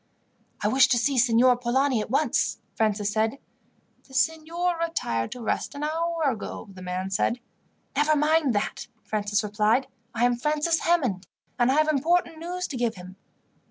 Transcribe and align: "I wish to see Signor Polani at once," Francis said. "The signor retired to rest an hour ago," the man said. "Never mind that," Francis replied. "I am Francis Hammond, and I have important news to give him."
"I 0.63 0.67
wish 0.67 0.87
to 0.87 0.97
see 0.97 1.19
Signor 1.19 1.55
Polani 1.57 2.01
at 2.01 2.09
once," 2.09 2.57
Francis 2.73 3.11
said. 3.11 3.37
"The 4.07 4.15
signor 4.15 4.79
retired 4.79 5.31
to 5.33 5.43
rest 5.43 5.75
an 5.75 5.83
hour 5.83 6.23
ago," 6.23 6.67
the 6.73 6.81
man 6.81 7.11
said. 7.11 7.39
"Never 7.95 8.15
mind 8.15 8.55
that," 8.55 8.87
Francis 9.03 9.43
replied. 9.43 9.85
"I 10.15 10.25
am 10.25 10.37
Francis 10.37 10.79
Hammond, 10.79 11.27
and 11.59 11.69
I 11.71 11.75
have 11.75 11.87
important 11.87 12.39
news 12.39 12.65
to 12.69 12.77
give 12.77 12.95
him." 12.95 13.15